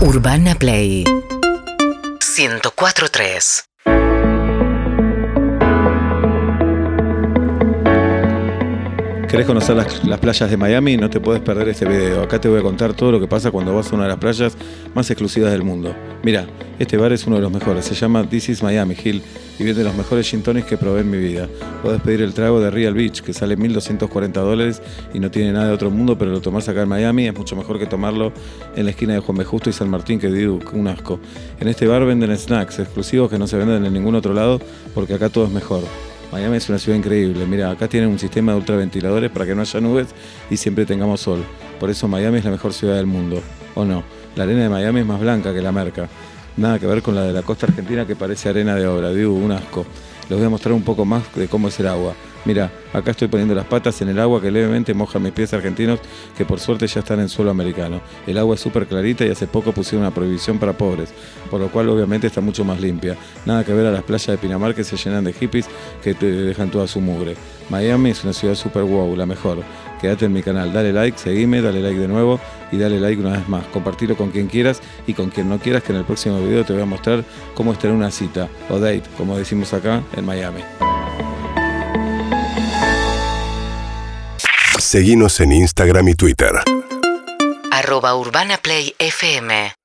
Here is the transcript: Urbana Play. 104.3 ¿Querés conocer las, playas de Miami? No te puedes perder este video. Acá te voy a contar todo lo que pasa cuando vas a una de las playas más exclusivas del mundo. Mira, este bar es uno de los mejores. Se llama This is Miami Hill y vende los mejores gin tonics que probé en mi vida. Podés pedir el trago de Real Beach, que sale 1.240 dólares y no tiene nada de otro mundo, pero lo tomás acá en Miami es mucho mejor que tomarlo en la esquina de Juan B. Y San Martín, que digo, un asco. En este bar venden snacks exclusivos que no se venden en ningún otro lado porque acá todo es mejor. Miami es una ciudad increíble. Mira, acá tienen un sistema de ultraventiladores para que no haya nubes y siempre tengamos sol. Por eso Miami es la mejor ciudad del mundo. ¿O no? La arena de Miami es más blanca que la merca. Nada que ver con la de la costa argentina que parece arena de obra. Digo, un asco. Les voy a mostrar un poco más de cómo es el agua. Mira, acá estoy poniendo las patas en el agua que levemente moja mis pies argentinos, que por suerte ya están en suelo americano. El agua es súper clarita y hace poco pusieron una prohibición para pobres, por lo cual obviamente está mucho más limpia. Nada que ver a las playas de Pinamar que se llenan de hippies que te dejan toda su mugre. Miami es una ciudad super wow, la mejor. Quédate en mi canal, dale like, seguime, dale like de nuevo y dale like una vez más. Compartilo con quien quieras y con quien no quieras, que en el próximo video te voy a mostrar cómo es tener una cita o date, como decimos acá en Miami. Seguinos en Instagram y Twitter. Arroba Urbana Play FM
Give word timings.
Urbana 0.00 0.54
Play. 0.54 1.04
104.3 2.20 3.65
¿Querés 9.36 9.48
conocer 9.48 9.76
las, 9.76 10.18
playas 10.18 10.48
de 10.48 10.56
Miami? 10.56 10.96
No 10.96 11.10
te 11.10 11.20
puedes 11.20 11.42
perder 11.42 11.68
este 11.68 11.84
video. 11.84 12.22
Acá 12.22 12.40
te 12.40 12.48
voy 12.48 12.58
a 12.58 12.62
contar 12.62 12.94
todo 12.94 13.12
lo 13.12 13.20
que 13.20 13.26
pasa 13.26 13.50
cuando 13.50 13.74
vas 13.74 13.92
a 13.92 13.94
una 13.94 14.04
de 14.04 14.08
las 14.08 14.16
playas 14.16 14.56
más 14.94 15.10
exclusivas 15.10 15.52
del 15.52 15.62
mundo. 15.62 15.94
Mira, 16.22 16.46
este 16.78 16.96
bar 16.96 17.12
es 17.12 17.26
uno 17.26 17.36
de 17.36 17.42
los 17.42 17.52
mejores. 17.52 17.84
Se 17.84 17.94
llama 17.94 18.26
This 18.26 18.48
is 18.48 18.62
Miami 18.62 18.96
Hill 19.04 19.20
y 19.58 19.64
vende 19.64 19.84
los 19.84 19.94
mejores 19.94 20.26
gin 20.26 20.42
tonics 20.42 20.66
que 20.66 20.78
probé 20.78 21.02
en 21.02 21.10
mi 21.10 21.18
vida. 21.18 21.48
Podés 21.82 22.00
pedir 22.00 22.22
el 22.22 22.32
trago 22.32 22.62
de 22.62 22.70
Real 22.70 22.94
Beach, 22.94 23.20
que 23.20 23.34
sale 23.34 23.58
1.240 23.58 24.32
dólares 24.32 24.80
y 25.12 25.20
no 25.20 25.30
tiene 25.30 25.52
nada 25.52 25.66
de 25.66 25.74
otro 25.74 25.90
mundo, 25.90 26.16
pero 26.16 26.30
lo 26.30 26.40
tomás 26.40 26.66
acá 26.70 26.80
en 26.80 26.88
Miami 26.88 27.26
es 27.26 27.36
mucho 27.36 27.56
mejor 27.56 27.78
que 27.78 27.84
tomarlo 27.84 28.32
en 28.74 28.86
la 28.86 28.92
esquina 28.92 29.12
de 29.12 29.20
Juan 29.20 29.36
B. 29.36 29.44
Y 29.66 29.72
San 29.74 29.90
Martín, 29.90 30.18
que 30.18 30.28
digo, 30.28 30.60
un 30.72 30.88
asco. 30.88 31.20
En 31.60 31.68
este 31.68 31.86
bar 31.86 32.06
venden 32.06 32.34
snacks 32.34 32.78
exclusivos 32.78 33.30
que 33.30 33.38
no 33.38 33.46
se 33.46 33.58
venden 33.58 33.84
en 33.84 33.92
ningún 33.92 34.14
otro 34.14 34.32
lado 34.32 34.62
porque 34.94 35.12
acá 35.12 35.28
todo 35.28 35.44
es 35.44 35.50
mejor. 35.50 35.82
Miami 36.32 36.56
es 36.56 36.68
una 36.68 36.78
ciudad 36.78 36.98
increíble. 36.98 37.46
Mira, 37.46 37.70
acá 37.70 37.88
tienen 37.88 38.10
un 38.10 38.18
sistema 38.18 38.52
de 38.52 38.58
ultraventiladores 38.58 39.30
para 39.30 39.46
que 39.46 39.54
no 39.54 39.62
haya 39.62 39.80
nubes 39.80 40.08
y 40.50 40.56
siempre 40.56 40.84
tengamos 40.84 41.20
sol. 41.20 41.44
Por 41.78 41.90
eso 41.90 42.08
Miami 42.08 42.38
es 42.38 42.44
la 42.44 42.50
mejor 42.50 42.72
ciudad 42.72 42.96
del 42.96 43.06
mundo. 43.06 43.42
¿O 43.74 43.84
no? 43.84 44.02
La 44.34 44.44
arena 44.44 44.62
de 44.62 44.68
Miami 44.68 45.00
es 45.00 45.06
más 45.06 45.20
blanca 45.20 45.52
que 45.54 45.62
la 45.62 45.72
merca. 45.72 46.08
Nada 46.56 46.78
que 46.78 46.86
ver 46.86 47.02
con 47.02 47.14
la 47.14 47.22
de 47.22 47.32
la 47.32 47.42
costa 47.42 47.66
argentina 47.66 48.06
que 48.06 48.16
parece 48.16 48.48
arena 48.48 48.74
de 48.74 48.86
obra. 48.86 49.12
Digo, 49.12 49.34
un 49.34 49.52
asco. 49.52 49.86
Les 50.28 50.38
voy 50.38 50.46
a 50.46 50.50
mostrar 50.50 50.72
un 50.72 50.82
poco 50.82 51.04
más 51.04 51.22
de 51.34 51.48
cómo 51.48 51.68
es 51.68 51.78
el 51.80 51.86
agua. 51.86 52.14
Mira, 52.46 52.70
acá 52.92 53.10
estoy 53.10 53.26
poniendo 53.26 53.56
las 53.56 53.66
patas 53.66 54.00
en 54.02 54.08
el 54.08 54.20
agua 54.20 54.40
que 54.40 54.52
levemente 54.52 54.94
moja 54.94 55.18
mis 55.18 55.32
pies 55.32 55.52
argentinos, 55.52 55.98
que 56.38 56.44
por 56.44 56.60
suerte 56.60 56.86
ya 56.86 57.00
están 57.00 57.18
en 57.18 57.28
suelo 57.28 57.50
americano. 57.50 58.00
El 58.24 58.38
agua 58.38 58.54
es 58.54 58.60
súper 58.60 58.86
clarita 58.86 59.26
y 59.26 59.30
hace 59.30 59.48
poco 59.48 59.72
pusieron 59.72 60.02
una 60.02 60.14
prohibición 60.14 60.58
para 60.58 60.72
pobres, 60.72 61.12
por 61.50 61.60
lo 61.60 61.68
cual 61.72 61.88
obviamente 61.88 62.28
está 62.28 62.40
mucho 62.40 62.64
más 62.64 62.80
limpia. 62.80 63.16
Nada 63.46 63.64
que 63.64 63.72
ver 63.72 63.86
a 63.86 63.90
las 63.90 64.04
playas 64.04 64.28
de 64.28 64.38
Pinamar 64.38 64.76
que 64.76 64.84
se 64.84 64.96
llenan 64.96 65.24
de 65.24 65.32
hippies 65.32 65.66
que 66.04 66.14
te 66.14 66.30
dejan 66.30 66.70
toda 66.70 66.86
su 66.86 67.00
mugre. 67.00 67.34
Miami 67.68 68.10
es 68.10 68.22
una 68.22 68.32
ciudad 68.32 68.54
super 68.54 68.84
wow, 68.84 69.16
la 69.16 69.26
mejor. 69.26 69.58
Quédate 70.00 70.26
en 70.26 70.32
mi 70.32 70.42
canal, 70.42 70.72
dale 70.72 70.92
like, 70.92 71.18
seguime, 71.18 71.60
dale 71.60 71.80
like 71.80 71.98
de 71.98 72.06
nuevo 72.06 72.38
y 72.70 72.76
dale 72.76 73.00
like 73.00 73.20
una 73.20 73.32
vez 73.32 73.48
más. 73.48 73.64
Compartilo 73.66 74.16
con 74.16 74.30
quien 74.30 74.46
quieras 74.46 74.80
y 75.08 75.14
con 75.14 75.30
quien 75.30 75.48
no 75.48 75.58
quieras, 75.58 75.82
que 75.82 75.90
en 75.90 75.98
el 75.98 76.04
próximo 76.04 76.40
video 76.40 76.64
te 76.64 76.72
voy 76.72 76.82
a 76.82 76.86
mostrar 76.86 77.24
cómo 77.54 77.72
es 77.72 77.78
tener 77.80 77.96
una 77.96 78.12
cita 78.12 78.48
o 78.70 78.78
date, 78.78 79.02
como 79.16 79.36
decimos 79.36 79.72
acá 79.74 80.00
en 80.16 80.24
Miami. 80.24 80.60
Seguinos 84.78 85.40
en 85.40 85.52
Instagram 85.52 86.08
y 86.08 86.14
Twitter. 86.14 86.52
Arroba 87.70 88.14
Urbana 88.14 88.58
Play 88.58 88.94
FM 88.98 89.76